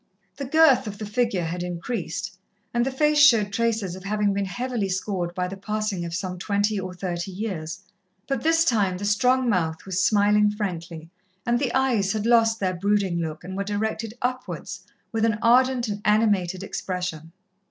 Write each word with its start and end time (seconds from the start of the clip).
The 0.37 0.45
girth 0.45 0.87
of 0.87 0.97
the 0.97 1.05
figure 1.05 1.43
had 1.43 1.61
increased, 1.61 2.39
and 2.73 2.83
the 2.83 2.89
face 2.91 3.19
showed 3.19 3.53
traces 3.53 3.95
of 3.95 4.03
having 4.03 4.33
been 4.33 4.45
heavily 4.45 4.89
scored 4.89 5.35
by 5.35 5.47
the 5.47 5.55
passing 5.55 6.05
of 6.05 6.15
some 6.15 6.39
twenty 6.39 6.79
or 6.79 6.95
thirty 6.95 7.29
years, 7.29 7.81
but 8.25 8.41
this 8.41 8.65
time 8.65 8.97
the 8.97 9.05
strong 9.05 9.47
mouth 9.47 9.85
was 9.85 10.03
smiling 10.03 10.49
frankly, 10.49 11.11
and 11.45 11.59
the 11.59 11.71
eyes 11.75 12.13
had 12.13 12.25
lost 12.25 12.59
their 12.59 12.73
brooding 12.73 13.19
look 13.19 13.43
and 13.43 13.55
were 13.55 13.63
directed 13.63 14.15
upwards 14.23 14.87
with 15.11 15.23
an 15.23 15.37
ardent 15.43 15.87
and 15.87 16.01
animated 16.03 16.63
expression. 16.63 17.31